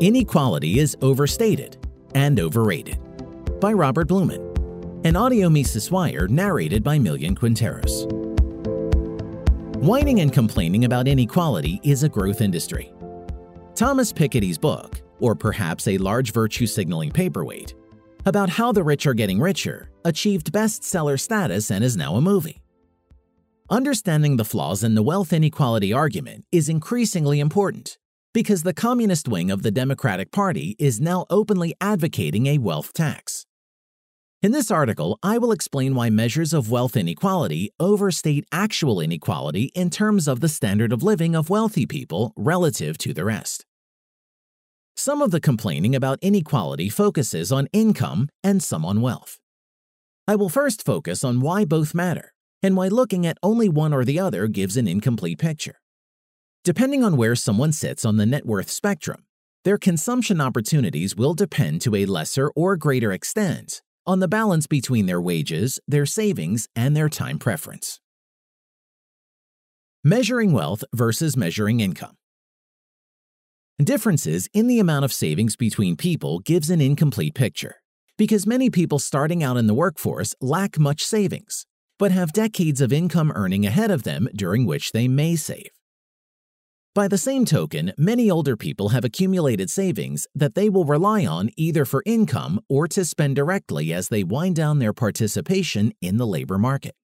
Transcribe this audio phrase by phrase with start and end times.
[0.00, 1.76] Inequality is Overstated
[2.14, 2.98] and Overrated
[3.60, 4.40] by Robert Blumen.
[5.04, 8.10] An audio Mises Wire narrated by Millian Quinteros.
[9.76, 12.94] Whining and complaining about inequality is a growth industry.
[13.74, 17.74] Thomas Piketty's book, or perhaps a large virtue signaling paperweight,
[18.24, 22.62] about how the rich are getting richer, achieved bestseller status and is now a movie.
[23.68, 27.98] Understanding the flaws in the wealth inequality argument is increasingly important
[28.32, 33.44] because the communist wing of the Democratic Party is now openly advocating a wealth tax.
[34.42, 39.90] In this article, I will explain why measures of wealth inequality overstate actual inequality in
[39.90, 43.66] terms of the standard of living of wealthy people relative to the rest.
[44.96, 49.38] Some of the complaining about inequality focuses on income and some on wealth.
[50.28, 54.04] I will first focus on why both matter and why looking at only one or
[54.04, 55.80] the other gives an incomplete picture.
[56.62, 59.24] Depending on where someone sits on the net worth spectrum,
[59.64, 65.06] their consumption opportunities will depend to a lesser or greater extent on the balance between
[65.06, 67.98] their wages, their savings, and their time preference.
[70.04, 72.16] Measuring wealth versus measuring income.
[73.82, 77.76] Differences in the amount of savings between people gives an incomplete picture
[78.18, 81.64] because many people starting out in the workforce lack much savings,
[81.98, 85.70] but have decades of income earning ahead of them during which they may save.
[86.92, 91.50] By the same token, many older people have accumulated savings that they will rely on
[91.56, 96.26] either for income or to spend directly as they wind down their participation in the
[96.26, 96.96] labor market.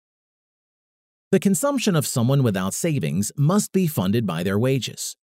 [1.33, 5.17] The consumption of someone without savings must be funded by their wages.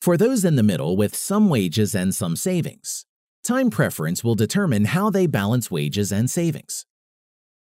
[0.00, 3.04] For those in the middle with some wages and some savings,
[3.44, 6.86] time preference will determine how they balance wages and savings.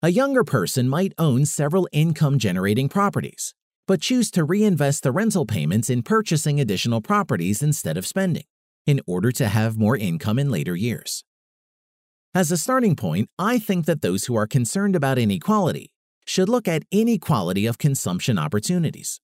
[0.02, 3.54] A younger person might own several income generating properties,
[3.90, 8.44] but choose to reinvest the rental payments in purchasing additional properties instead of spending,
[8.86, 11.24] in order to have more income in later years.
[12.32, 15.90] As a starting point, I think that those who are concerned about inequality
[16.24, 19.20] should look at inequality of consumption opportunities.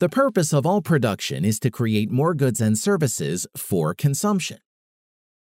[0.00, 4.58] The purpose of all production is to create more goods and services for consumption.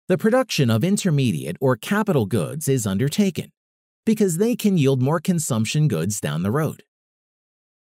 [0.08, 3.50] The production of intermediate or capital goods is undertaken
[4.06, 6.84] because they can yield more consumption goods down the road.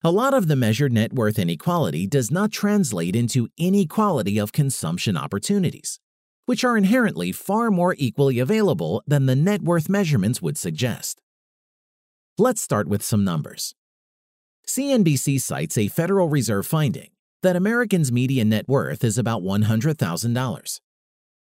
[0.05, 5.17] A lot of the measured net worth inequality does not translate into inequality of consumption
[5.17, 5.99] opportunities,
[6.47, 11.21] which are inherently far more equally available than the net worth measurements would suggest.
[12.39, 13.75] Let's start with some numbers.
[14.69, 17.11] CNBC cites a Federal Reserve finding
[17.43, 20.81] that Americans' median net worth is about $100,000.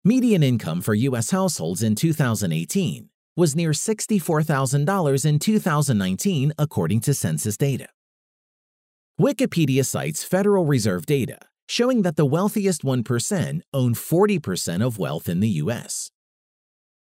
[0.03, 1.31] Median income for U.S.
[1.31, 7.92] households in 2018 was near $64,000 in 2019, according to census data.
[9.19, 11.38] Wikipedia cites Federal Reserve data
[11.68, 16.12] showing that the wealthiest 1% own 40% of wealth in the US.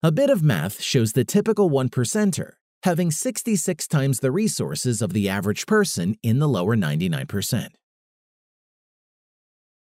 [0.03, 5.29] A bit of math shows the typical 1%er having 66 times the resources of the
[5.29, 7.69] average person in the lower 99%.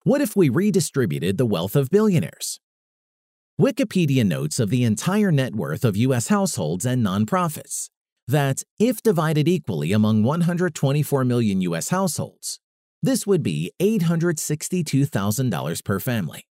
[0.03, 2.59] What if we redistributed the wealth of billionaires?
[3.61, 7.89] Wikipedia notes of the entire net worth of US households and nonprofits
[8.31, 11.91] that, if divided equally among 124 million U.S.
[11.91, 12.61] households,
[13.03, 16.47] this would be $862,000 per family.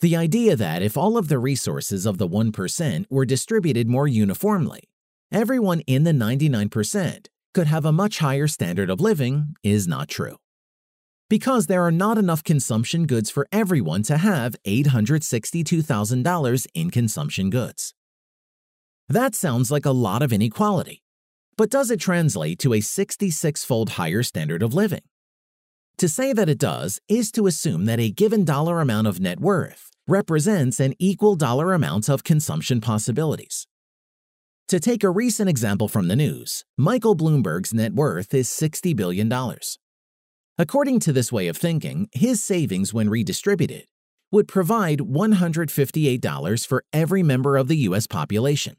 [0.00, 4.88] The idea that if all of the resources of the 1% were distributed more uniformly,
[5.30, 10.36] everyone in the 99% could have a much higher standard of living is not true.
[11.28, 17.92] Because there are not enough consumption goods for everyone to have $862,000 in consumption goods.
[19.10, 21.02] That sounds like a lot of inequality.
[21.56, 25.00] But does it translate to a 66 fold higher standard of living?
[25.98, 29.40] To say that it does is to assume that a given dollar amount of net
[29.40, 33.66] worth represents an equal dollar amount of consumption possibilities.
[34.68, 39.28] To take a recent example from the news, Michael Bloomberg's net worth is $60 billion.
[40.56, 43.86] According to this way of thinking, his savings, when redistributed,
[44.30, 48.06] would provide $158 for every member of the U.S.
[48.06, 48.76] population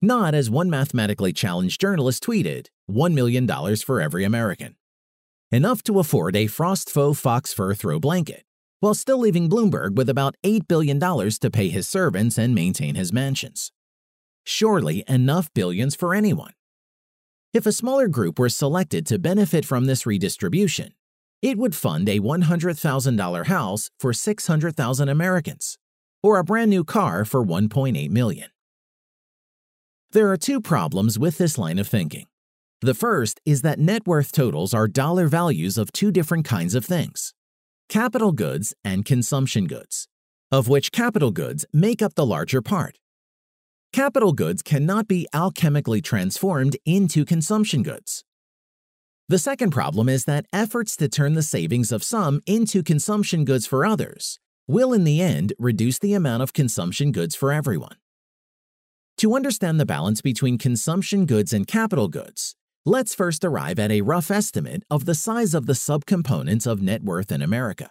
[0.00, 3.46] not as one mathematically challenged journalist tweeted, $1 million
[3.76, 4.76] for every American.
[5.50, 8.44] Enough to afford a frost faux fox fur throw blanket,
[8.80, 13.12] while still leaving Bloomberg with about $8 billion to pay his servants and maintain his
[13.12, 13.72] mansions.
[14.44, 16.52] Surely enough billions for anyone.
[17.54, 20.92] If a smaller group were selected to benefit from this redistribution,
[21.40, 25.78] it would fund a $100,000 house for 600,000 Americans,
[26.22, 28.48] or a brand new car for 1.8 million.
[30.12, 32.24] There are two problems with this line of thinking.
[32.80, 36.84] The first is that net worth totals are dollar values of two different kinds of
[36.84, 37.34] things
[37.90, 40.08] capital goods and consumption goods,
[40.50, 42.98] of which capital goods make up the larger part.
[43.92, 48.24] Capital goods cannot be alchemically transformed into consumption goods.
[49.28, 53.66] The second problem is that efforts to turn the savings of some into consumption goods
[53.66, 57.96] for others will in the end reduce the amount of consumption goods for everyone.
[59.18, 62.54] To understand the balance between consumption goods and capital goods,
[62.84, 67.02] let's first arrive at a rough estimate of the size of the subcomponents of net
[67.02, 67.90] worth in America.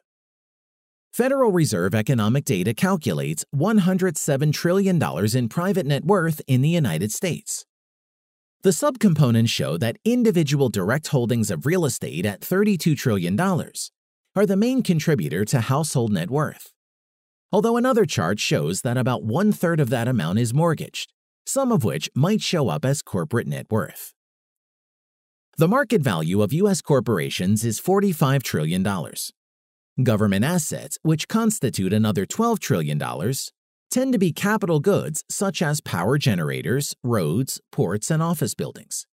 [1.12, 5.04] Federal Reserve economic data calculates $107 trillion
[5.36, 7.66] in private net worth in the United States.
[8.62, 14.56] The subcomponents show that individual direct holdings of real estate at $32 trillion are the
[14.56, 16.72] main contributor to household net worth.
[17.52, 21.12] Although another chart shows that about one third of that amount is mortgaged,
[21.48, 24.14] some of which might show up as corporate net worth.
[25.58, 26.82] The market value of U.S.
[26.82, 28.86] corporations is $45 trillion.
[30.04, 33.00] Government assets, which constitute another $12 trillion,
[33.90, 39.08] tend to be capital goods such as power generators, roads, ports, and office buildings.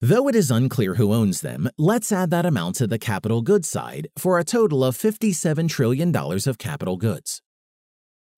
[0.00, 3.68] Though it is unclear who owns them, let's add that amount to the capital goods
[3.68, 7.42] side for a total of $57 trillion of capital goods.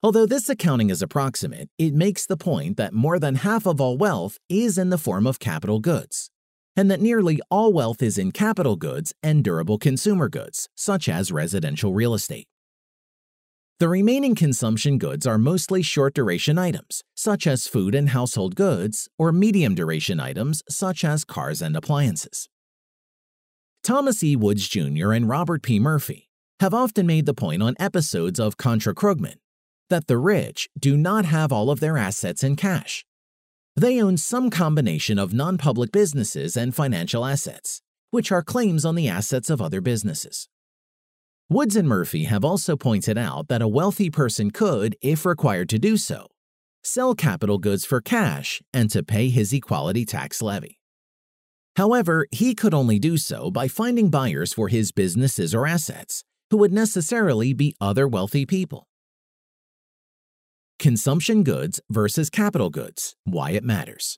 [0.00, 3.99] Although this accounting is approximate, it makes the point that more than half of all
[3.99, 6.31] wealth is in the form of capital goods,
[6.77, 11.33] and that nearly all wealth is in capital goods and durable consumer goods, such as
[11.33, 12.47] residential real estate.
[13.81, 19.09] The remaining consumption goods are mostly short duration items, such as food and household goods,
[19.19, 22.49] or medium duration items, such as cars and appliances.
[23.83, 24.37] Thomas E.
[24.37, 25.11] Woods Jr.
[25.12, 25.81] and Robert P.
[25.81, 26.29] Murphy
[26.61, 29.39] have often made the point on episodes of Contra Krugman
[29.90, 33.05] that the rich do not have all of their assets in cash.
[33.76, 37.81] They own some combination of non public businesses and financial assets,
[38.11, 40.49] which are claims on the assets of other businesses.
[41.49, 45.79] Woods and Murphy have also pointed out that a wealthy person could, if required to
[45.79, 46.26] do so,
[46.82, 50.79] sell capital goods for cash and to pay his equality tax levy.
[51.76, 56.56] However, he could only do so by finding buyers for his businesses or assets, who
[56.56, 58.88] would necessarily be other wealthy people.
[60.79, 64.17] Consumption goods versus capital goods, why it matters.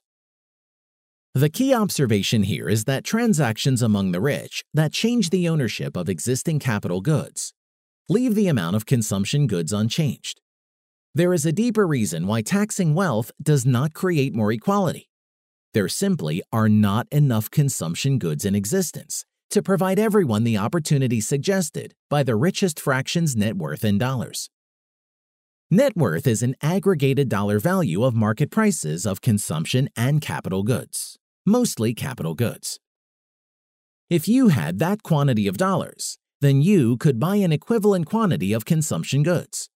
[1.33, 6.07] The key observation here is that transactions among the rich that change the ownership of
[6.07, 7.53] existing capital goods
[8.09, 10.41] leave the amount of consumption goods unchanged.
[11.15, 15.09] There is a deeper reason why taxing wealth does not create more equality.
[15.73, 21.95] There simply are not enough consumption goods in existence to provide everyone the opportunity suggested
[22.09, 24.49] by the richest fraction's net worth in dollars.
[25.73, 31.17] Net worth is an aggregated dollar value of market prices of consumption and capital goods
[31.45, 32.79] mostly capital goods.
[34.09, 38.65] If you had that quantity of dollars, then you could buy an equivalent quantity of
[38.65, 39.69] consumption goods.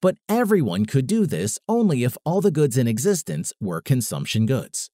[0.00, 4.90] But everyone could do this only if all the goods in existence were consumption goods.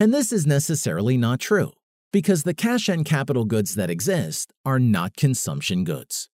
[0.00, 1.72] And this is necessarily not true,
[2.12, 6.28] because the cash and capital goods that exist are not consumption goods.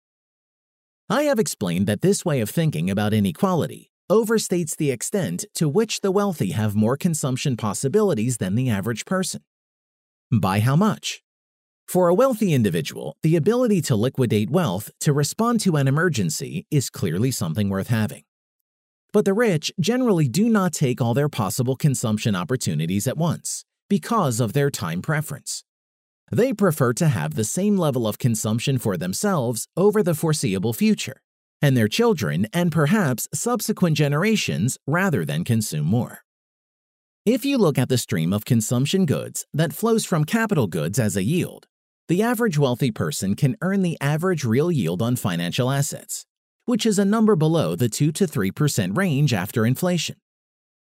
[1.13, 6.03] I have explained that this way of thinking about inequality overstates the extent to which
[6.03, 9.41] the wealthy have more consumption possibilities than the average person.
[10.31, 11.21] By how much?
[11.89, 16.91] For a wealthy individual, the ability to liquidate wealth to respond to an emergency is
[16.91, 18.23] clearly something worth having.
[19.13, 24.39] But the rich generally do not take all their possible consumption opportunities at once because
[24.39, 25.65] of their time preference.
[26.31, 31.21] They prefer to have the same level of consumption for themselves over the foreseeable future
[31.63, 36.21] and their children and perhaps subsequent generations rather than consume more.
[37.27, 41.17] If you look at the stream of consumption goods that flows from capital goods as
[41.17, 41.67] a yield,
[42.09, 46.25] the average wealthy person can earn the average real yield on financial assets,
[46.65, 50.17] which is a number below the 2 to 3% range after inflation,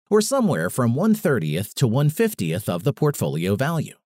[0.08, 3.97] or somewhere from 130th to 150th of the portfolio value.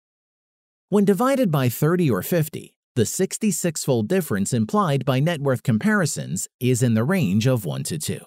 [0.92, 6.48] When divided by 30 or 50, the 66 fold difference implied by net worth comparisons
[6.60, 8.18] is in the range of 1 to 2.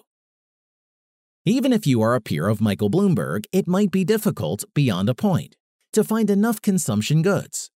[1.44, 5.14] Even if you are a peer of Michael Bloomberg, it might be difficult, beyond a
[5.14, 5.54] point,
[5.92, 7.70] to find enough consumption goods.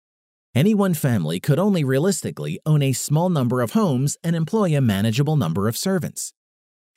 [0.56, 4.80] Any one family could only realistically own a small number of homes and employ a
[4.80, 6.32] manageable number of servants.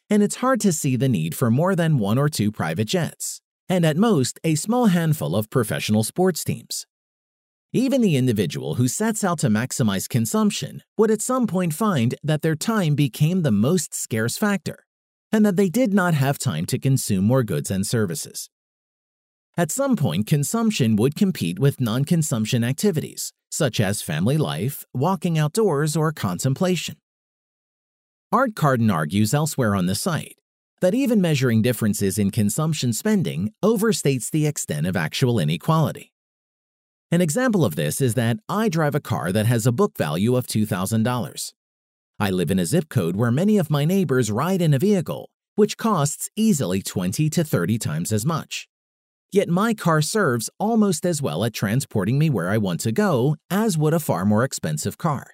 [0.08, 3.40] And it's hard to see the need for more than one or two private jets,
[3.68, 6.86] and at most a small handful of professional sports teams.
[7.72, 12.42] Even the individual who sets out to maximize consumption would at some point find that
[12.42, 14.84] their time became the most scarce factor,
[15.30, 18.50] and that they did not have time to consume more goods and services.
[19.56, 25.38] At some point, consumption would compete with non consumption activities, such as family life, walking
[25.38, 26.96] outdoors, or contemplation.
[28.32, 30.34] Art Carden argues elsewhere on the site
[30.80, 36.10] that even measuring differences in consumption spending overstates the extent of actual inequality.
[37.12, 40.36] An example of this is that I drive a car that has a book value
[40.36, 41.52] of $2,000.
[42.20, 45.28] I live in a zip code where many of my neighbors ride in a vehicle,
[45.56, 48.68] which costs easily 20 to 30 times as much.
[49.32, 53.34] Yet my car serves almost as well at transporting me where I want to go
[53.50, 55.32] as would a far more expensive car.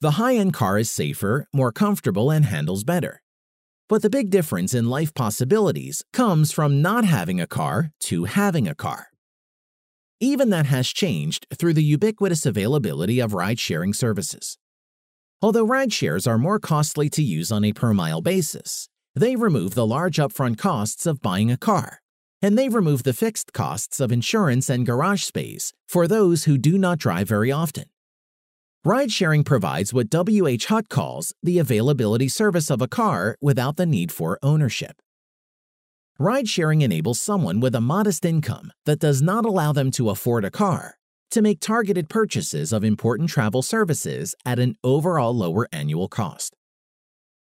[0.00, 3.20] The high end car is safer, more comfortable, and handles better.
[3.88, 8.68] But the big difference in life possibilities comes from not having a car to having
[8.68, 9.08] a car.
[10.20, 14.58] Even that has changed through the ubiquitous availability of ride sharing services.
[15.40, 19.74] Although ride shares are more costly to use on a per mile basis, they remove
[19.74, 22.00] the large upfront costs of buying a car,
[22.42, 26.76] and they remove the fixed costs of insurance and garage space for those who do
[26.76, 27.84] not drive very often.
[28.84, 30.66] Ride sharing provides what W.H.
[30.66, 35.00] Hutt calls the availability service of a car without the need for ownership.
[36.18, 40.44] Ride sharing enables someone with a modest income that does not allow them to afford
[40.44, 40.96] a car
[41.30, 46.56] to make targeted purchases of important travel services at an overall lower annual cost.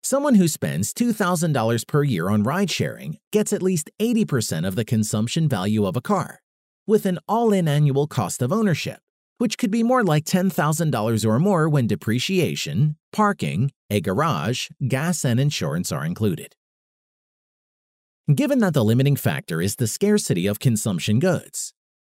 [0.02, 4.84] Someone who spends $2,000 per year on ride sharing gets at least 80% of the
[4.84, 6.40] consumption value of a car,
[6.86, 9.00] with an all in annual cost of ownership
[9.38, 15.40] which could be more like $10,000 or more when depreciation, parking, a garage, gas, and
[15.40, 16.54] insurance are included.
[18.34, 21.72] Given that the limiting factor is the scarcity of consumption goods,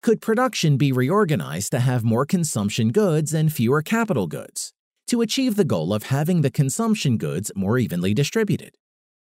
[0.03, 4.73] could production be reorganized to have more consumption goods and fewer capital goods
[5.09, 8.77] to achieve the goal of having the consumption goods more evenly distributed?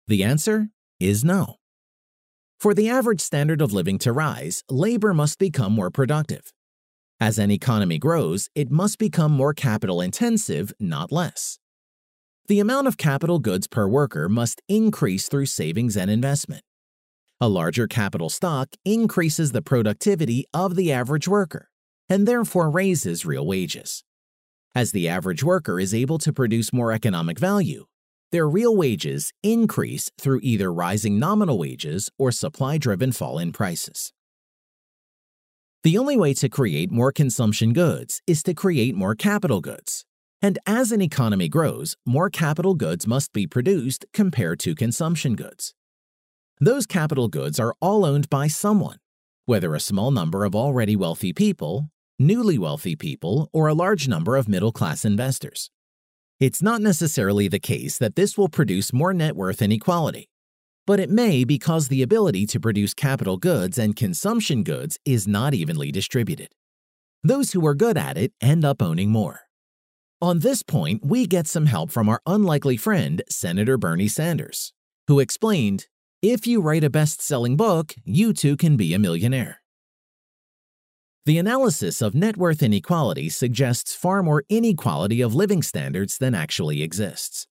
[0.09, 0.69] The answer
[1.01, 1.57] is no.
[2.61, 6.53] For the average standard of living to rise, labor must become more productive.
[7.19, 11.59] As an economy grows, it must become more capital intensive, not less.
[12.49, 16.63] The amount of capital goods per worker must increase through savings and investment.
[17.43, 21.69] A larger capital stock increases the productivity of the average worker
[22.09, 24.03] and therefore raises real wages.
[24.75, 27.85] As the average worker is able to produce more economic value,
[28.33, 34.15] their real wages increase through either rising nominal wages or supply driven fall in prices.
[35.83, 40.07] The only way to create more consumption goods is to create more capital goods.
[40.41, 45.75] And as an economy grows, more capital goods must be produced compared to consumption goods.
[46.61, 48.99] Those capital goods are all owned by someone,
[49.47, 54.37] whether a small number of already wealthy people, newly wealthy people, or a large number
[54.37, 55.71] of middle class investors.
[56.41, 60.29] It's not necessarily the case that this will produce more net worth inequality
[60.89, 65.53] but it may because the ability to produce capital goods and consumption goods is not
[65.53, 66.49] evenly distributed.
[67.23, 69.48] Those who are good at it end up owning more.
[70.21, 74.73] On this point, we get some help from our unlikely friend, Senator Bernie Sanders,
[75.07, 75.87] who explained
[76.23, 79.63] if you write a best selling book, you too can be a millionaire.
[81.25, 86.83] The analysis of net worth inequality suggests far more inequality of living standards than actually
[86.83, 87.47] exists.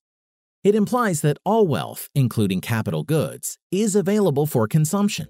[0.61, 5.27] It implies that all wealth, including capital goods, is available for consumption.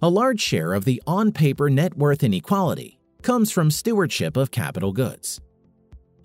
[0.00, 4.92] A large share of the on paper net worth inequality comes from stewardship of capital
[4.92, 5.40] goods.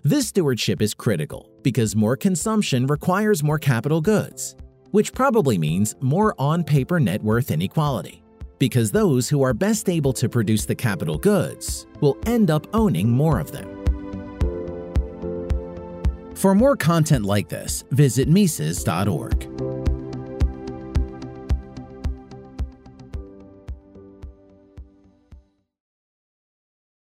[0.06, 4.54] This stewardship is critical because more consumption requires more capital goods,
[4.92, 8.22] which probably means more on paper net worth inequality,
[8.60, 13.10] because those who are best able to produce the capital goods will end up owning
[13.10, 13.66] more of them.
[16.36, 19.75] For more content like this, visit Mises.org.